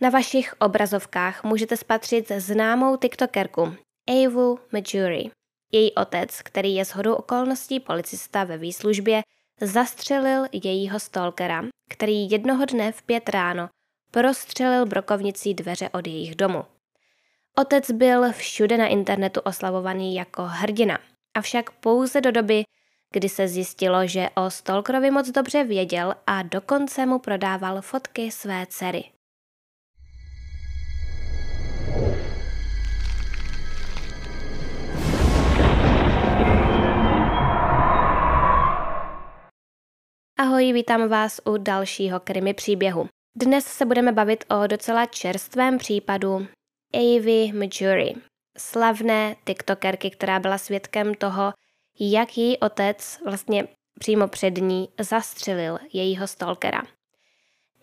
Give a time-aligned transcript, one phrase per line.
[0.00, 3.74] Na vašich obrazovkách můžete spatřit známou tiktokerku
[4.08, 5.30] Avu Majuri.
[5.72, 9.22] Její otec, který je shodou okolností policista ve výslužbě,
[9.60, 13.68] zastřelil jejího stalkera, který jednoho dne v pět ráno
[14.10, 16.64] prostřelil brokovnicí dveře od jejich domu.
[17.58, 20.98] Otec byl všude na internetu oslavovaný jako hrdina,
[21.34, 22.64] avšak pouze do doby,
[23.12, 28.66] kdy se zjistilo, že o Stalkerovi moc dobře věděl a dokonce mu prodával fotky své
[28.66, 29.15] dcery.
[40.38, 43.08] Ahoj, vítám vás u dalšího krimi příběhu.
[43.36, 46.46] Dnes se budeme bavit o docela čerstvém případu
[46.94, 48.14] Avy Majuri,
[48.58, 51.52] slavné tiktokerky, která byla svědkem toho,
[52.00, 53.68] jak její otec vlastně
[53.98, 56.82] přímo před ní zastřelil jejího stalkera.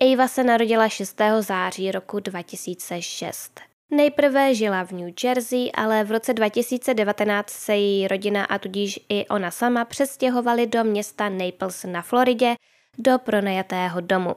[0.02, 1.22] Ava se narodila 6.
[1.40, 3.60] září roku 2006.
[3.94, 9.28] Nejprve žila v New Jersey, ale v roce 2019 se její rodina a tudíž i
[9.28, 12.56] ona sama přestěhovali do města Naples na Floridě
[12.98, 14.36] do pronajatého domu.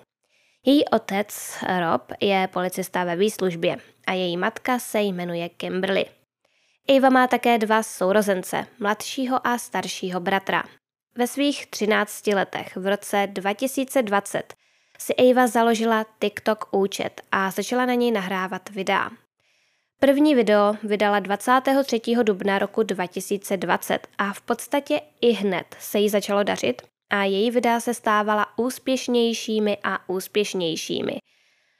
[0.66, 6.04] Její otec Rob je policista ve výslužbě a její matka se jmenuje Kimberly.
[6.88, 10.62] Eva má také dva sourozence, mladšího a staršího bratra.
[11.18, 14.54] Ve svých 13 letech v roce 2020
[14.98, 19.10] si Eva založila TikTok účet a začala na něj nahrávat videa.
[20.00, 22.00] První video vydala 23.
[22.22, 27.80] dubna roku 2020 a v podstatě i hned se jí začalo dařit a její videa
[27.80, 31.16] se stávala úspěšnějšími a úspěšnějšími.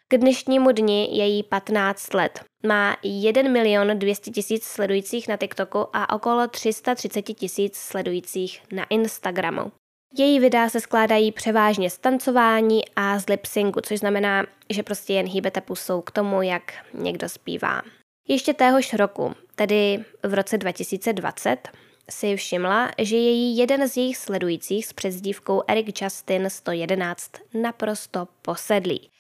[0.09, 2.45] K dnešnímu dni je jí 15 let.
[2.67, 9.73] Má 1 milion 200 tisíc sledujících na TikToku a okolo 330 tisíc sledujících na Instagramu.
[10.19, 15.27] Její videa se skládají převážně z tancování a z lipsyngu, což znamená, že prostě jen
[15.27, 17.83] hýbete pusou k tomu, jak někdo zpívá.
[18.29, 21.69] Ještě téhož roku, tedy v roce 2020,
[22.11, 29.11] si všimla, že její jeden z jejich sledujících s přezdívkou Eric Justin 111 naprosto posedlý.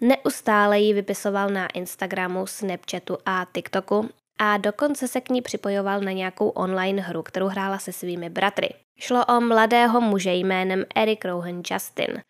[0.00, 4.08] Neustále ji vypisoval na Instagramu, Snapchatu a TikToku
[4.38, 8.68] a dokonce se k ní připojoval na nějakou online hru, kterou hrála se svými bratry.
[8.98, 12.22] Šlo o mladého muže jménem Eric Rohan Justin.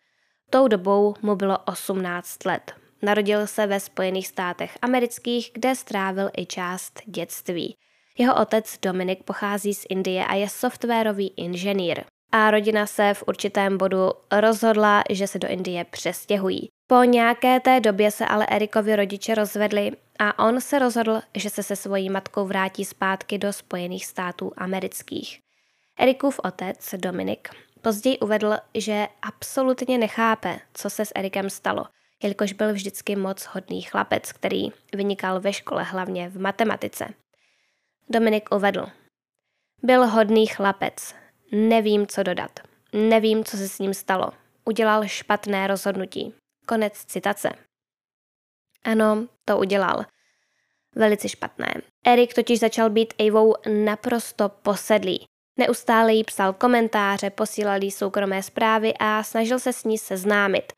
[0.49, 2.82] Tou dobou mu bylo 18 let.
[3.03, 7.75] Narodil se ve Spojených státech amerických, kde strávil i část dětství.
[8.17, 12.03] Jeho otec Dominik pochází z Indie a je softwarový inženýr.
[12.31, 16.69] A rodina se v určitém bodu rozhodla, že se do Indie přestěhují.
[16.87, 21.63] Po nějaké té době se ale Erikovi rodiče rozvedli a on se rozhodl, že se
[21.63, 25.39] se svojí matkou vrátí zpátky do Spojených států amerických.
[25.99, 27.49] Erikův otec, Dominik,
[27.81, 31.85] později uvedl, že absolutně nechápe, co se s Erikem stalo–
[32.23, 37.13] jelikož byl vždycky moc hodný chlapec, který vynikal ve škole hlavně v matematice.
[38.09, 38.85] Dominik uvedl.
[39.83, 41.15] Byl hodný chlapec.
[41.51, 42.59] Nevím, co dodat.
[42.93, 44.31] Nevím, co se s ním stalo.
[44.65, 46.33] Udělal špatné rozhodnutí.
[46.65, 47.49] Konec citace.
[48.83, 50.05] Ano, to udělal.
[50.95, 51.73] Velice špatné.
[52.05, 55.25] Erik totiž začal být Avou naprosto posedlý.
[55.59, 60.73] Neustále jí psal komentáře, posílal jí soukromé zprávy a snažil se s ní seznámit.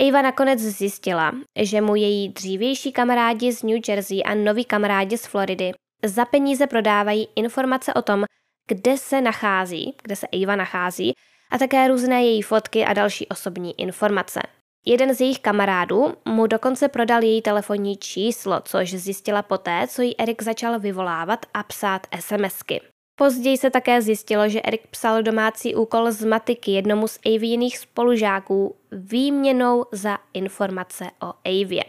[0.00, 5.26] Eva nakonec zjistila, že mu její dřívější kamarádi z New Jersey a noví kamarádi z
[5.26, 5.72] Floridy
[6.04, 8.24] za peníze prodávají informace o tom,
[8.68, 11.12] kde se nachází, kde se Eva nachází,
[11.50, 14.40] a také různé její fotky a další osobní informace.
[14.86, 20.20] Jeden z jejich kamarádů mu dokonce prodal její telefonní číslo, což zjistila poté, co jí
[20.20, 22.80] Erik začal vyvolávat a psát SMSky.
[23.18, 28.76] Později se také zjistilo, že Erik psal domácí úkol z matiky jednomu z Avijiných spolužáků
[28.92, 31.84] výměnou za informace o Avě.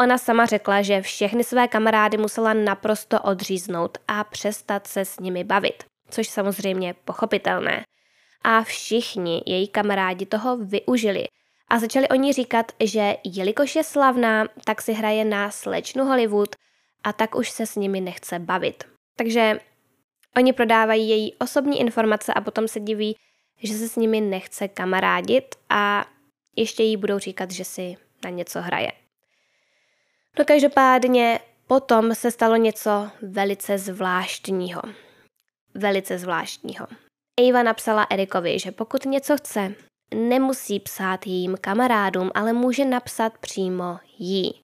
[0.00, 5.44] Ona sama řekla, že všechny své kamarády musela naprosto odříznout a přestat se s nimi
[5.44, 7.82] bavit, což samozřejmě pochopitelné.
[8.44, 11.24] A všichni její kamarádi toho využili
[11.68, 16.56] a začali oni říkat, že jelikož je slavná, tak si hraje na slečnu Hollywood
[17.04, 18.84] a tak už se s nimi nechce bavit.
[19.16, 19.60] Takže
[20.36, 23.16] Oni prodávají její osobní informace a potom se diví,
[23.62, 26.04] že se s nimi nechce kamarádit a
[26.56, 28.92] ještě jí budou říkat, že si na něco hraje.
[30.38, 34.82] No každopádně potom se stalo něco velice zvláštního.
[35.74, 36.86] Velice zvláštního.
[37.48, 39.74] Eva napsala Erikovi, že pokud něco chce,
[40.14, 44.60] nemusí psát jejím kamarádům, ale může napsat přímo jí.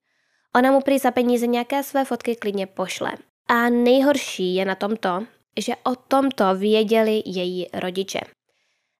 [0.55, 3.11] Ona mu prý za peníze nějaké své fotky klidně pošle.
[3.47, 5.25] A nejhorší je na tom to,
[5.57, 8.19] že o tomto věděli její rodiče.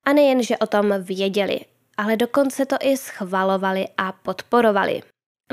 [0.06, 1.59] A nejen, že o tom věděli,
[1.98, 5.01] ale dokonce to i schvalovali a podporovali.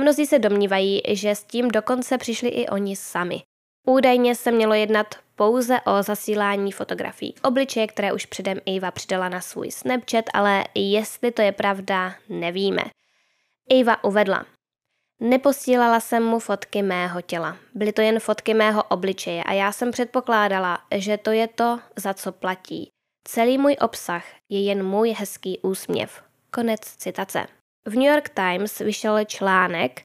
[0.00, 3.42] Mnozí se domnívají, že s tím dokonce přišli i oni sami.
[3.86, 9.40] Údajně se mělo jednat pouze o zasílání fotografií obličeje, které už předem Eva přidala na
[9.40, 12.82] svůj Snapchat, ale jestli to je pravda, nevíme.
[13.70, 14.53] Eva uvedla.
[15.24, 17.56] Neposílala jsem mu fotky mého těla.
[17.74, 22.14] Byly to jen fotky mého obličeje a já jsem předpokládala, že to je to, za
[22.14, 22.90] co platí.
[23.28, 26.22] Celý můj obsah je jen můj hezký úsměv.
[26.50, 27.46] Konec citace.
[27.84, 30.02] V New York Times vyšel článek,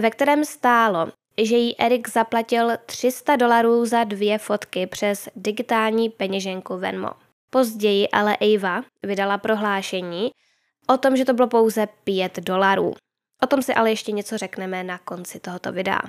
[0.00, 1.08] ve kterém stálo,
[1.42, 7.10] že jí Erik zaplatil 300 dolarů za dvě fotky přes digitální peněženku Venmo.
[7.50, 10.30] Později ale Eva vydala prohlášení
[10.88, 12.94] o tom, že to bylo pouze 5 dolarů.
[13.42, 16.00] O tom si ale ještě něco řekneme na konci tohoto videa.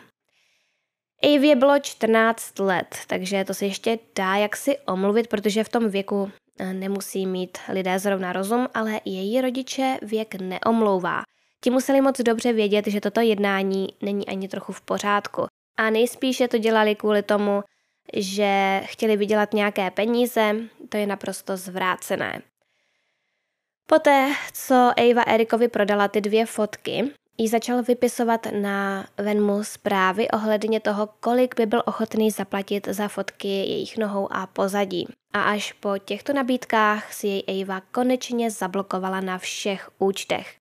[1.23, 6.31] Avě bylo 14 let, takže to se ještě dá jaksi omluvit, protože v tom věku
[6.59, 11.21] eh, nemusí mít lidé zrovna rozum, ale její rodiče věk neomlouvá.
[11.63, 15.45] Ti museli moc dobře vědět, že toto jednání není ani trochu v pořádku.
[15.77, 17.63] A nejspíše to dělali kvůli tomu,
[18.13, 20.55] že chtěli vydělat nějaké peníze,
[20.89, 22.41] to je naprosto zvrácené.
[23.85, 30.79] Poté, co Ava Erikovi prodala ty dvě fotky, jí začal vypisovat na Venmu zprávy ohledně
[30.79, 35.07] toho, kolik by byl ochotný zaplatit za fotky jejich nohou a pozadí.
[35.33, 40.55] A až po těchto nabídkách si jej Ava konečně zablokovala na všech účtech.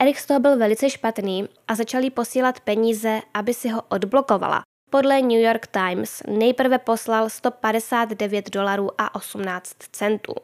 [0.00, 4.62] Erik z toho byl velice špatný a začal jí posílat peníze, aby si ho odblokovala.
[4.90, 10.34] Podle New York Times nejprve poslal 159 dolarů a 18 centů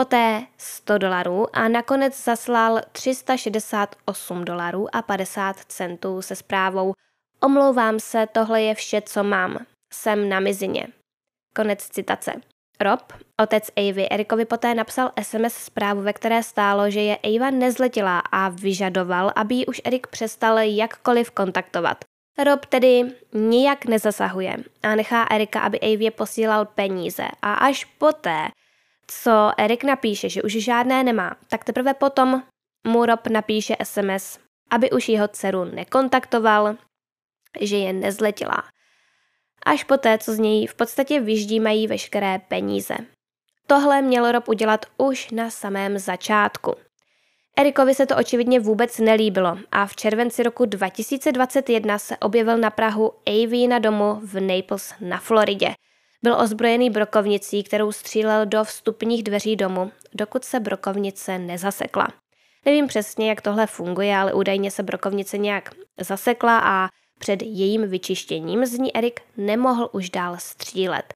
[0.00, 6.92] poté 100 dolarů a nakonec zaslal 368 dolarů a 50 centů se zprávou
[7.42, 9.58] Omlouvám se, tohle je vše, co mám.
[9.92, 10.86] Jsem na mizině.
[11.56, 12.32] Konec citace.
[12.80, 13.12] Rob,
[13.42, 18.48] otec Avy, Erikovi poté napsal SMS zprávu, ve které stálo, že je Ava nezletila a
[18.48, 22.04] vyžadoval, aby ji už Erik přestal jakkoliv kontaktovat.
[22.44, 28.48] Rob tedy nijak nezasahuje a nechá Erika, aby Avě posílal peníze a až poté
[29.10, 32.42] co Erik napíše, že už žádné nemá, tak teprve potom
[32.86, 34.38] mu Rob napíše SMS,
[34.70, 36.74] aby už jeho dceru nekontaktoval,
[37.60, 38.64] že je nezletila.
[39.66, 42.94] Až poté, co z něj v podstatě vyždímají veškeré peníze.
[43.66, 46.74] Tohle měl Rob udělat už na samém začátku.
[47.58, 53.12] Erikovi se to očividně vůbec nelíbilo a v červenci roku 2021 se objevil na Prahu
[53.26, 55.74] AV na domu v Naples na Floridě–
[56.22, 62.08] byl ozbrojený brokovnicí, kterou střílel do vstupních dveří domu, dokud se brokovnice nezasekla.
[62.64, 66.88] Nevím přesně, jak tohle funguje, ale údajně se brokovnice nějak zasekla a
[67.18, 71.14] před jejím vyčištěním z ní Erik nemohl už dál střílet.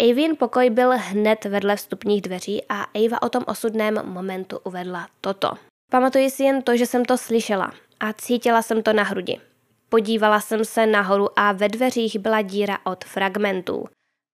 [0.00, 5.50] Avin pokoj byl hned vedle vstupních dveří a Ava o tom osudném momentu uvedla toto.
[5.90, 9.40] Pamatuji si jen to, že jsem to slyšela a cítila jsem to na hrudi.
[9.88, 13.88] Podívala jsem se nahoru a ve dveřích byla díra od fragmentů.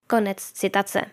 [0.06, 1.04] Konec citace.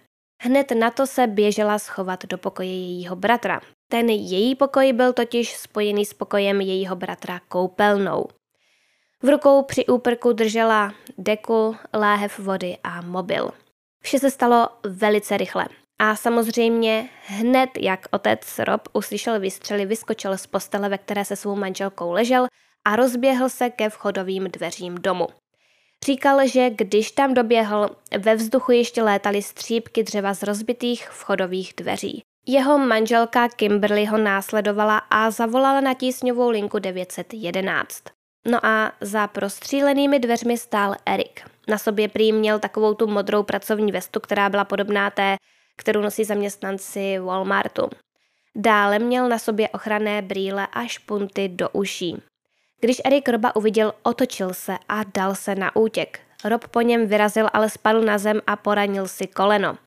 [0.42, 3.62] Hned na to se běžela schovat do pokoje jejího bratra.
[3.92, 8.26] Ten její pokoj byl totiž spojený s pokojem jejího bratra koupelnou.
[9.24, 13.52] V rukou při úprku držela deku, láhev vody a mobil.
[14.04, 15.66] Vše se stalo velice rychle.
[16.00, 21.56] A samozřejmě hned, jak otec Rob uslyšel výstřely, vyskočil z postele, ve které se svou
[21.56, 22.48] manželkou ležel
[22.86, 25.28] a rozběhl se ke vchodovým dveřím domu.
[26.06, 27.90] Říkal, že když tam doběhl,
[28.20, 32.24] ve vzduchu ještě létaly střípky dřeva z rozbitých vchodových dveří.
[32.48, 38.04] Jeho manželka Kimberly ho následovala a zavolala na tísňovou linku 911.
[38.48, 41.42] No a za prostřílenými dveřmi stál Erik.
[41.68, 45.36] Na sobě prý měl takovou tu modrou pracovní vestu, která byla podobná té,
[45.78, 47.90] kterou nosí zaměstnanci Walmartu.
[48.56, 52.22] Dále měl na sobě ochranné brýle a špunty do uší.
[52.82, 56.20] Když Erik Roba uviděl, otočil se a dal se na útěk.
[56.46, 59.78] Rob po něm vyrazil, ale spadl na zem a poranil si koleno.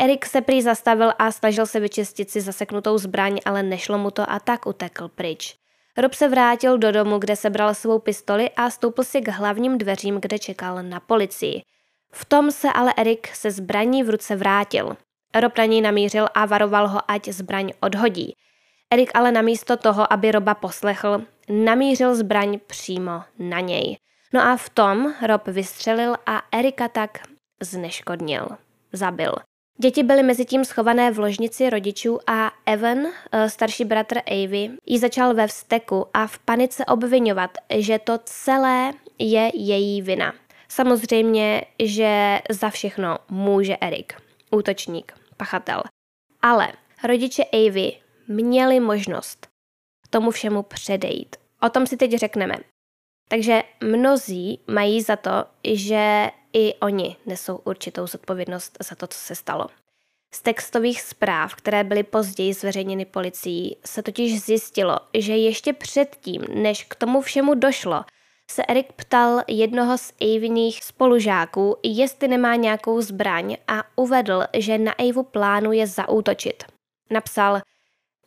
[0.00, 4.30] Erik se prý zastavil a snažil se vyčistit si zaseknutou zbraň, ale nešlo mu to
[4.30, 5.56] a tak utekl pryč.
[5.96, 10.20] Rob se vrátil do domu, kde sebral svou pistoli a stoupil si k hlavním dveřím,
[10.20, 11.62] kde čekal na policii.
[12.12, 14.96] V tom se ale Erik se zbraní v ruce vrátil.
[15.40, 18.34] Rob na něj namířil a varoval ho, ať zbraň odhodí.
[18.92, 23.96] Erik ale namísto toho, aby Roba poslechl, namířil zbraň přímo na něj.
[24.32, 27.18] No a v tom Rob vystřelil a Erika tak
[27.60, 28.48] zneškodnil,
[28.92, 29.32] zabil.
[29.78, 32.98] Děti byly mezi tím schované v ložnici rodičů a Evan,
[33.32, 38.92] eh, starší bratr Avy, ji začal ve vzteku a v panice obvinovat, že to celé
[39.18, 40.32] je její vina.
[40.68, 44.12] Samozřejmě, že za všechno může Erik,
[44.50, 45.82] útočník, pachatel.
[46.42, 46.72] Ale
[47.04, 47.92] rodiče Avy
[48.28, 49.54] měli možnost
[50.14, 51.36] tomu všemu předejít.
[51.62, 52.54] O tom si teď řekneme.
[53.28, 59.34] Takže mnozí mají za to, že i oni nesou určitou zodpovědnost za to, co se
[59.34, 59.66] stalo.
[60.34, 66.84] Z textových zpráv, které byly později zveřejněny policií, se totiž zjistilo, že ještě předtím, než
[66.84, 68.04] k tomu všemu došlo,
[68.50, 74.92] se Erik ptal jednoho z Aviných spolužáků, jestli nemá nějakou zbraň a uvedl, že na
[74.92, 76.64] Avu plánuje zaútočit.
[77.10, 77.60] Napsal,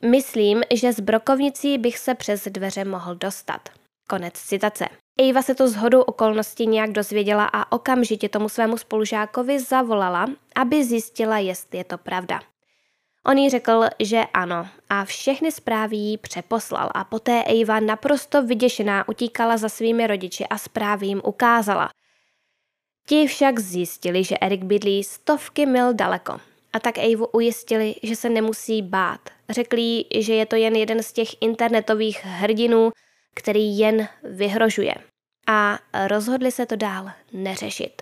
[0.06, 3.70] myslím, že z brokovnicí bych se přes dveře mohl dostat.
[4.10, 4.86] Konec citace.
[5.20, 10.26] Eva se to z hodou okolností nějak dozvěděla a okamžitě tomu svému spolužákovi zavolala,
[10.56, 12.40] aby zjistila, jestli je to pravda.
[13.26, 19.10] On jí řekl, že ano a všechny zprávy jí přeposlal a poté Eva naprosto vyděšená
[19.10, 21.90] utíkala za svými rodiči a zprávy jim ukázala.
[23.08, 26.40] Ti však zjistili, že Erik bydlí stovky mil daleko
[26.74, 29.37] a tak Evu ujistili, že se nemusí bát.
[29.50, 32.92] Řekli jí, že je to jen jeden z těch internetových hrdinů,
[33.36, 34.94] který jen vyhrožuje.
[35.48, 38.02] A rozhodli se to dál neřešit.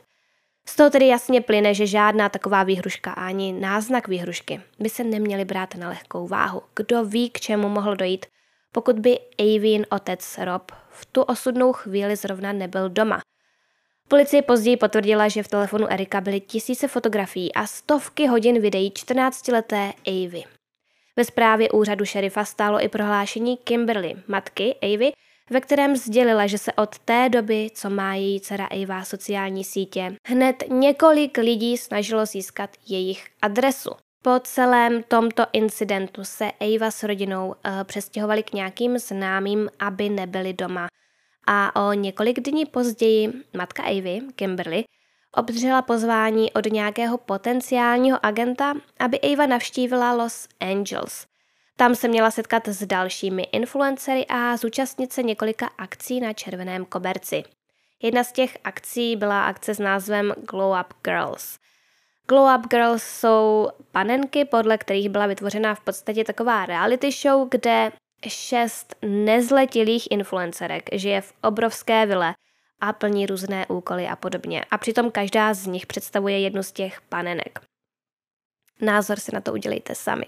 [0.68, 5.46] Z toho tedy jasně plyne, že žádná taková výhruška ani náznak výhrušky by se neměly
[5.46, 6.62] brát na lehkou váhu.
[6.76, 8.26] Kdo ví, k čemu mohl dojít,
[8.72, 13.22] pokud by Avin otec Rob v tu osudnou chvíli zrovna nebyl doma.
[14.08, 19.94] Policie později potvrdila, že v telefonu Erika byly tisíce fotografií a stovky hodin videí 14-leté
[20.08, 20.44] Avy.
[21.18, 25.12] Ve zprávě úřadu šerifa stálo i prohlášení Kimberly, matky Avy,
[25.50, 30.16] ve kterém sdělila, že se od té doby, co má její dcera Eva sociální sítě,
[30.28, 33.90] hned několik lidí snažilo získat jejich adresu.
[34.22, 40.54] Po celém tomto incidentu se Eva s rodinou uh, přestěhovali k nějakým známým, aby nebyli
[40.54, 40.88] doma.
[41.48, 44.84] A o několik dní později matka Avy, Kimberly,
[45.38, 51.28] obdržela pozvání od nějakého potenciálního agenta, aby Eva navštívila Los Angeles.
[51.78, 57.44] Tam se měla setkat s dalšími influencery a zúčastnit se několika akcí na červeném koberci.
[58.04, 61.60] Jedna z těch akcí byla akce s názvem Glow Up Girls.
[62.28, 67.92] Glow Up Girls jsou panenky, podle kterých byla vytvořena v podstatě taková reality show, kde
[68.28, 72.34] šest nezletilých influencerek žije v obrovské vile
[72.80, 74.66] a plní různé úkoly a podobně.
[74.72, 77.60] A přitom každá z nich představuje jednu z těch panenek.
[78.82, 80.26] Názor si na to udělejte sami.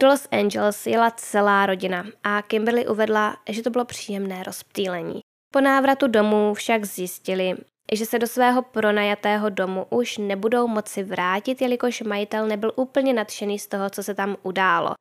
[0.00, 5.20] Do Los Angeles jela celá rodina a Kimberly uvedla, že to bylo příjemné rozptýlení.
[5.52, 7.56] Po návratu domů však zjistili,
[7.92, 13.58] že se do svého pronajatého domu už nebudou moci vrátit, jelikož majitel nebyl úplně nadšený
[13.58, 14.94] z toho, co se tam událo.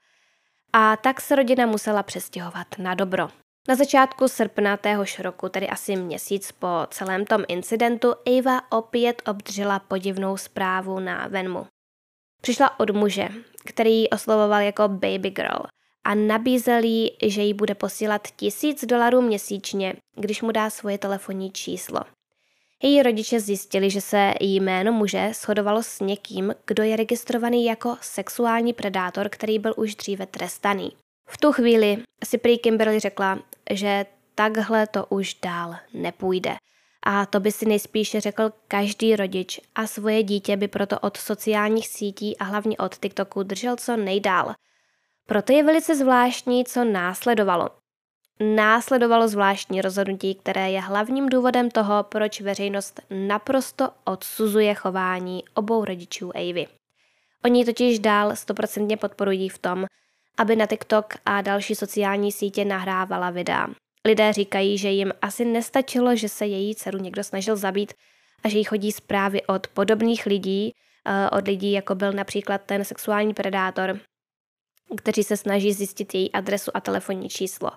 [0.73, 3.27] A tak se rodina musela přestěhovat na dobro.
[3.69, 9.79] Na začátku srpna téhož roku, tedy asi měsíc po celém tom incidentu, Eva opět obdržela
[9.79, 11.67] podivnou zprávu na Venmu.
[12.41, 13.29] Přišla od muže,
[13.65, 15.59] který ji oslovoval jako baby girl
[16.03, 21.51] a nabízel jí, že jí bude posílat tisíc dolarů měsíčně, když mu dá svoje telefonní
[21.51, 21.99] číslo.
[22.83, 27.97] Její rodiče zjistili, že se jí jméno muže shodovalo s někým, kdo je registrovaný jako
[28.01, 30.91] sexuální predátor, který byl už dříve trestaný.
[31.29, 33.39] V tu chvíli si prý Kimberly řekla,
[33.71, 34.05] že
[34.35, 36.55] takhle to už dál nepůjde–
[37.03, 41.87] a to by si nejspíše řekl každý rodič a svoje dítě by proto od sociálních
[41.87, 44.53] sítí a hlavně od TikToku držel co nejdál.
[45.25, 47.69] Proto je velice zvláštní, co následovalo.
[48.55, 56.31] Následovalo zvláštní rozhodnutí, které je hlavním důvodem toho, proč veřejnost naprosto odsuzuje chování obou rodičů
[56.35, 56.67] Avy.
[57.45, 59.85] Oni totiž dál stoprocentně podporují v tom,
[60.39, 63.67] aby na TikTok a další sociální sítě nahrávala videa.
[64.05, 67.93] Lidé říkají, že jim asi nestačilo, že se její dceru někdo snažil zabít
[68.43, 70.73] a že jí chodí zprávy od podobných lidí,
[71.05, 73.99] eh, od lidí, jako byl například ten sexuální predátor,
[74.97, 77.71] kteří se snaží zjistit její adresu a telefonní číslo.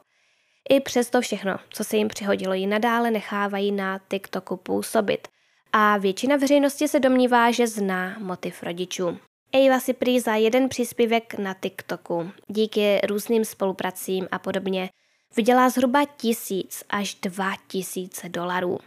[0.71, 5.29] I přesto všechno, co se jim přihodilo, ji nadále nechávají na TikToku působit.
[5.73, 9.19] A většina veřejnosti se domnívá, že zná motiv rodičů.
[9.55, 14.91] Eva si prý za jeden příspěvek na TikToku, díky různým spolupracím a podobně,
[15.37, 18.79] vydělá zhruba tisíc až dva tisíce dolarů.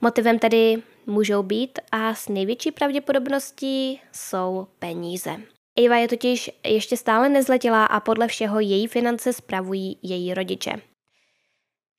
[0.00, 5.36] Motivem tedy můžou být a s největší pravděpodobností jsou peníze.
[5.76, 10.72] Eva je totiž ještě stále nezletilá a podle všeho její finance spravují její rodiče.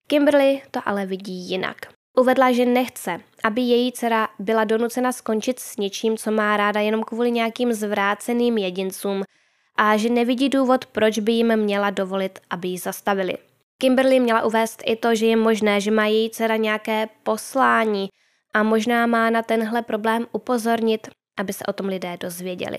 [0.07, 2.00] Kimberly to ale vidí jinak.
[2.17, 7.03] Uvedla, že nechce, aby její dcera byla donucena skončit s něčím, co má ráda jenom
[7.03, 9.23] kvůli nějakým zvráceným jedincům
[9.75, 13.37] a že nevidí důvod, proč by jim měla dovolit, aby ji zastavili.
[13.77, 18.09] Kimberly měla uvést i to, že je možné, že má její dcera nějaké poslání
[18.53, 21.07] a možná má na tenhle problém upozornit,
[21.39, 22.77] aby se o tom lidé dozvěděli.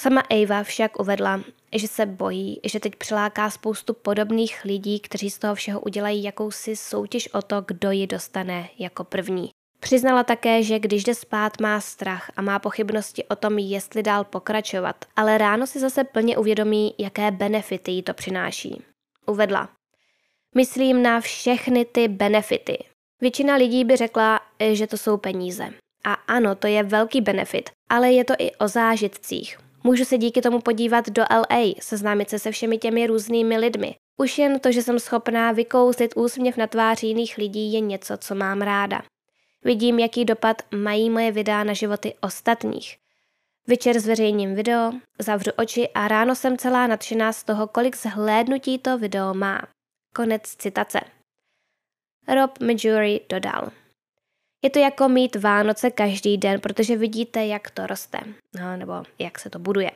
[0.00, 1.40] Sama Ava však uvedla,
[1.72, 6.76] že se bojí, že teď přiláká spoustu podobných lidí, kteří z toho všeho udělají jakousi
[6.76, 9.50] soutěž o to, kdo ji dostane jako první.
[9.80, 14.24] Přiznala také, že když jde spát, má strach a má pochybnosti o tom, jestli dál
[14.24, 18.82] pokračovat, ale ráno si zase plně uvědomí, jaké benefity jí to přináší.
[19.26, 19.68] Uvedla.
[20.54, 22.84] Myslím na všechny ty benefity.
[23.20, 24.40] Většina lidí by řekla,
[24.72, 25.68] že to jsou peníze.
[26.04, 29.58] A ano, to je velký benefit, ale je to i o zážitcích.
[29.88, 33.94] Můžu se díky tomu podívat do LA, seznámit se se všemi těmi různými lidmi.
[34.16, 38.34] Už jen to, že jsem schopná vykouzlit úsměv na tváři jiných lidí, je něco, co
[38.34, 39.02] mám ráda.
[39.64, 42.96] Vidím, jaký dopad mají moje videa na životy ostatních.
[43.66, 48.98] Večer zveřejním video, zavřu oči a ráno jsem celá nadšená z toho, kolik zhlédnutí to
[48.98, 49.62] video má.
[50.14, 51.00] Konec citace.
[52.34, 53.70] Rob Majuri dodal.
[54.62, 58.18] Je to jako mít Vánoce každý den, protože vidíte, jak to roste,
[58.60, 59.90] no, nebo jak se to buduje.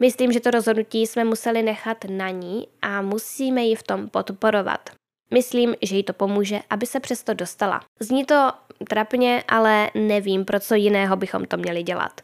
[0.00, 4.90] Myslím, že to rozhodnutí jsme museli nechat na ní a musíme ji v tom podporovat.
[5.30, 7.80] Myslím, že jí to pomůže, aby se přesto dostala.
[8.00, 8.52] Zní to
[8.88, 12.20] trapně, ale nevím, pro co jiného bychom to měli dělat.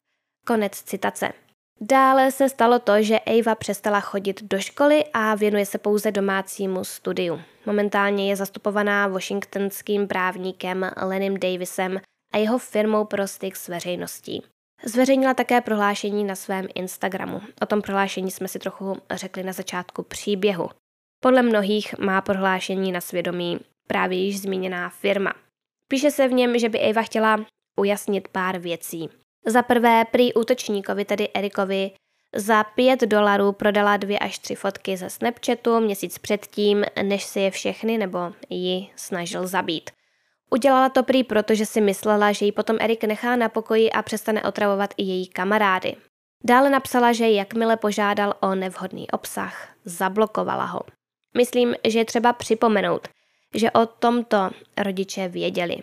[0.47, 1.33] Konec citace.
[1.83, 6.85] Dále se stalo to, že Ava přestala chodit do školy a věnuje se pouze domácímu
[6.85, 7.41] studiu.
[7.67, 12.01] Momentálně je zastupovaná washingtonským právníkem Lenim Davisem
[12.33, 14.43] a jeho firmou pro styk s veřejností.
[14.85, 17.41] Zveřejnila také prohlášení na svém Instagramu.
[17.63, 20.69] O tom prohlášení jsme si trochu řekli na začátku příběhu.
[21.23, 25.33] Podle mnohých má prohlášení na svědomí právě již zmíněná firma.
[25.89, 27.45] Píše se v něm, že by Eva chtěla
[27.81, 29.09] ujasnit pár věcí.
[29.51, 31.91] Za prvé, prý útočníkovi, tedy Erikovi,
[32.37, 37.51] za 5 dolarů prodala dvě až tři fotky ze Snapchatu měsíc předtím, než si je
[37.51, 38.19] všechny nebo
[38.51, 39.91] ji snažil zabít.
[40.51, 44.03] Udělala to prý proto, že si myslela, že ji potom Erik nechá na pokoji a
[44.03, 45.97] přestane otravovat i její kamarády.
[46.45, 50.81] Dále napsala, že jakmile požádal o nevhodný obsah, zablokovala ho.
[51.37, 53.09] Myslím, že je třeba připomenout,
[53.55, 55.77] že o tomto rodiče věděli.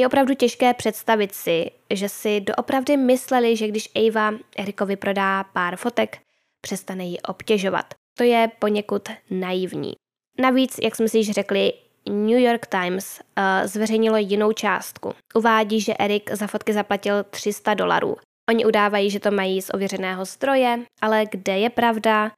[0.00, 5.76] Je opravdu těžké představit si, že si doopravdy mysleli, že když Ava Erikovi prodá pár
[5.76, 6.18] fotek,
[6.60, 7.94] přestane ji obtěžovat.
[8.18, 9.92] To je poněkud naivní.
[10.38, 11.72] Navíc, jak jsme si již řekli,
[12.08, 15.14] New York Times uh, zveřejnilo jinou částku.
[15.34, 18.16] Uvádí, že Erik za fotky zaplatil 300 dolarů.
[18.50, 22.30] Oni udávají, že to mají z ověřeného stroje, ale kde je pravda,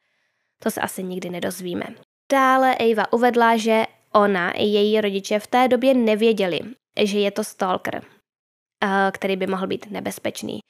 [0.63, 1.87] to se asi nikdy nedozvíme.
[2.33, 6.61] Dále Ava uvedla, že ona i její rodiče v té době nevěděli,
[7.03, 8.03] že je to stalker,
[9.13, 10.61] který by mohl být nebezpečný.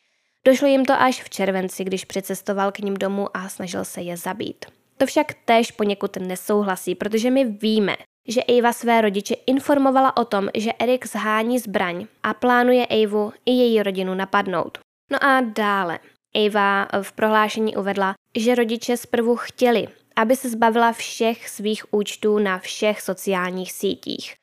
[0.46, 4.16] Došlo jim to až v červenci, když přicestoval k ním domů a snažil se je
[4.16, 4.64] zabít.
[4.96, 7.96] To však též poněkud nesouhlasí, protože my víme,
[8.28, 13.50] že Ava své rodiče informovala o tom, že Erik zhání zbraň a plánuje Avu i
[13.50, 14.78] její rodinu napadnout.
[15.12, 15.98] No a dále.
[16.34, 22.58] Ava v prohlášení uvedla, že rodiče zprvu chtěli, aby se zbavila všech svých účtů na
[22.58, 24.34] všech sociálních sítích.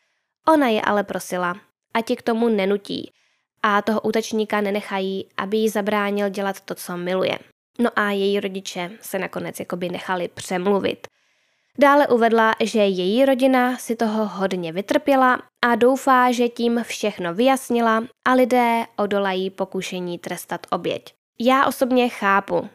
[0.47, 1.55] Ona je ale prosila,
[1.93, 3.11] a ti k tomu nenutí
[3.63, 7.39] a toho útočníka nenechají, aby jí zabránil dělat to, co miluje.
[7.79, 11.07] No a její rodiče se nakonec jakoby nechali přemluvit.
[11.77, 18.03] Dále uvedla, že její rodina si toho hodně vytrpěla a doufá, že tím všechno vyjasnila
[18.27, 21.13] a lidé odolají pokušení trestat oběť.
[21.39, 22.69] Já osobně chápu,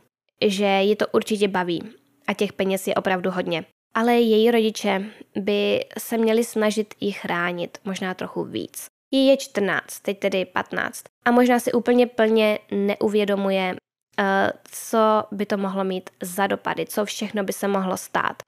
[0.47, 1.83] že ji to určitě baví
[2.27, 3.65] a těch peněz je opravdu hodně.
[3.95, 5.05] Ale její rodiče
[5.37, 8.87] by se měli snažit ji chránit možná trochu víc.
[9.11, 13.77] Jí je 14, teď tedy 15 a možná si úplně plně neuvědomuje,
[14.19, 18.43] eh, co by to mohlo mít za dopady, co všechno by se mohlo stát.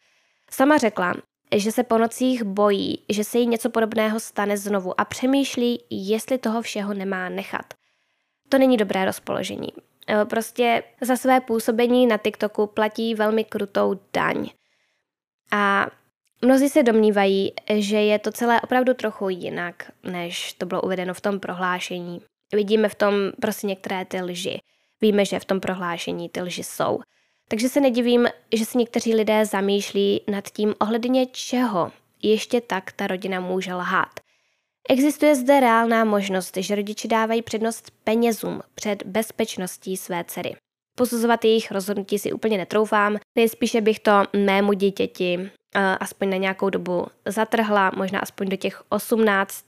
[0.51, 1.15] Sama řekla,
[1.55, 6.39] že se po nocích bojí, že se jí něco podobného stane znovu a přemýšlí, jestli
[6.39, 7.75] toho všeho nemá nechat.
[8.49, 9.69] To není dobré rozpoložení.
[10.09, 14.49] Eh, prostě za své působení na TikToku platí velmi krutou daň.
[15.53, 15.87] A
[16.43, 21.21] Mnozí se domnívají, že je to celé opravdu trochu jinak, než to bylo uvedeno v
[21.21, 22.21] tom prohlášení.
[22.53, 24.61] Vidíme v tom prostě některé ty lži.
[25.01, 27.01] Víme, že v tom prohlášení ty lži jsou.
[27.49, 31.93] Takže se nedivím, že si někteří lidé zamýšlí nad tím ohledně čeho
[32.23, 34.21] ještě tak ta rodina může lhát.
[34.89, 40.57] Existuje zde reálná možnost, že rodiče dávají přednost penězům před bezpečností své dcery.
[40.99, 45.51] Posuzovat jejich rozhodnutí si úplně netroufám, nejspíše bych to mému dítěti
[46.01, 49.65] aspoň na nějakou dobu zatrhla, možná aspoň do těch 18,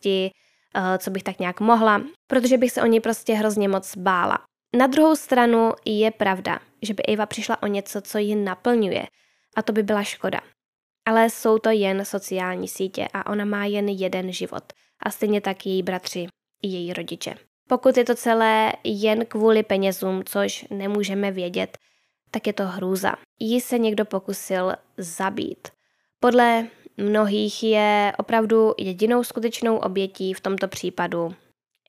[0.99, 4.39] co bych tak nějak mohla, protože bych se o ní prostě hrozně moc bála.
[4.77, 9.07] Na druhou stranu je pravda, že by Eva přišla o něco, co ji naplňuje
[9.57, 10.41] a to by byla škoda.
[11.09, 14.63] Ale jsou to jen sociální sítě a ona má jen jeden život
[15.03, 16.27] a stejně tak její bratři
[16.63, 17.35] i její rodiče.
[17.69, 21.79] Pokud je to celé jen kvůli penězům, což nemůžeme vědět,
[22.31, 23.15] tak je to hrůza.
[23.39, 25.69] Jí se někdo pokusil zabít.
[26.21, 31.35] Podle mnohých je opravdu jedinou skutečnou obětí v tomto případu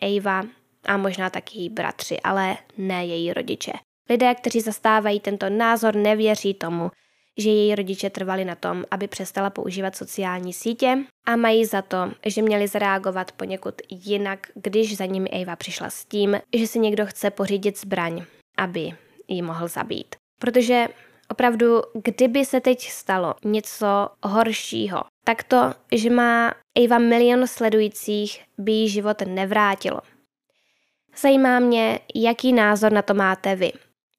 [0.02, 0.44] Eva
[0.86, 3.72] a možná taky její bratři, ale ne její rodiče.
[4.10, 6.92] Lidé, kteří zastávají tento názor, nevěří tomu,
[7.40, 10.98] že její rodiče trvali na tom, aby přestala používat sociální sítě
[11.28, 16.06] a mají za to, že měli zareagovat poněkud jinak, když za nimi Eva přišla s
[16.06, 18.26] tím, že si někdo chce pořídit zbraň,
[18.58, 18.92] aby
[19.28, 20.16] ji mohl zabít.
[20.42, 20.88] Protože
[21.32, 28.72] opravdu, kdyby se teď stalo něco horšího, tak to, že má Eva milion sledujících, by
[28.72, 30.02] jí život nevrátilo.
[31.22, 33.72] Zajímá mě, jaký názor na to máte vy.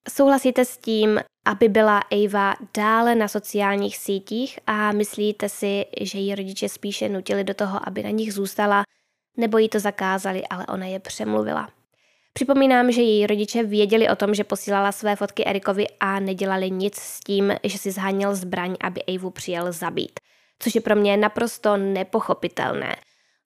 [0.09, 6.35] Souhlasíte s tím, aby byla Eva dále na sociálních sítích a myslíte si, že ji
[6.35, 8.83] rodiče spíše nutili do toho, aby na nich zůstala,
[9.37, 11.69] nebo jí to zakázali, ale ona je přemluvila.
[12.33, 16.97] Připomínám, že její rodiče věděli o tom, že posílala své fotky Erikovi a nedělali nic
[16.97, 20.21] s tím, že si zháněl zbraň, aby Evu přijel zabít.
[20.59, 22.97] Což je pro mě naprosto nepochopitelné.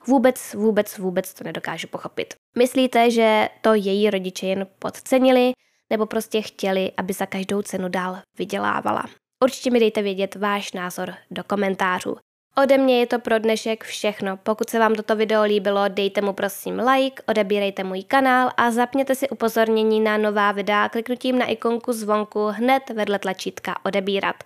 [0.06, 2.34] Vůbec, vůbec, vůbec to nedokážu pochopit.
[2.58, 5.52] Myslíte, že to její rodiče jen podcenili,
[5.90, 9.04] nebo prostě chtěli, aby za každou cenu dál vydělávala?
[9.44, 12.16] Určitě mi dejte vědět váš názor do komentářů.
[12.56, 14.36] Ode mě je to pro dnešek všechno.
[14.36, 19.14] Pokud se vám toto video líbilo, dejte mu prosím like, odebírejte můj kanál a zapněte
[19.14, 24.36] si upozornění na nová videa kliknutím na ikonku zvonku hned vedle tlačítka odebírat.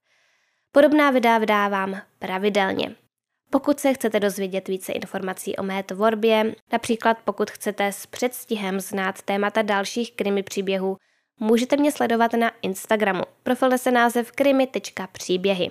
[0.72, 2.94] Podobná videa vydávám pravidelně.
[3.50, 9.22] Pokud se chcete dozvědět více informací o mé tvorbě, například pokud chcete s předstihem znát
[9.22, 10.96] témata dalších krimi příběhů,
[11.40, 13.22] můžete mě sledovat na Instagramu.
[13.42, 15.70] Profil se název krimi.příběhy.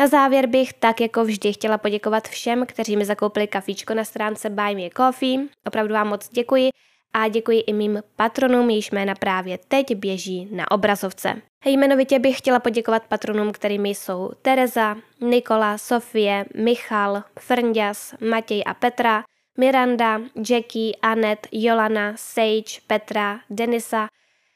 [0.00, 4.50] Na závěr bych tak jako vždy chtěla poděkovat všem, kteří mi zakoupili kafíčko na stránce
[4.50, 5.38] Buy Me Coffee.
[5.66, 6.70] Opravdu vám moc děkuji
[7.12, 11.42] a děkuji i mým patronům, jejichž jména právě teď běží na obrazovce.
[11.64, 19.24] Jmenovitě bych chtěla poděkovat patronům, kterými jsou Tereza, Nikola, Sofie, Michal, Frnďas, Matěj a Petra,
[19.58, 24.08] Miranda, Jackie, Anet, Jolana, Sage, Petra, Denisa,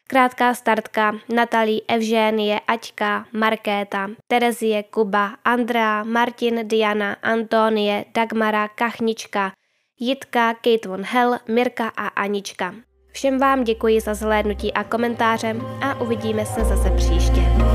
[0.09, 9.53] Krátká startka, Natalí, Evžénie, Aťka, Markéta, Terezie, Kuba, Andrea, Martin, Diana, Antonie, Dagmara, Kachnička,
[10.01, 12.75] Jitka, Kate von Hell, Mirka a Anička.
[13.13, 17.74] Všem vám děkuji za zhlédnutí a komentáře a uvidíme se zase příště.